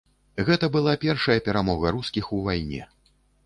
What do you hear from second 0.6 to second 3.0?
была першая перамога рускіх у вайне.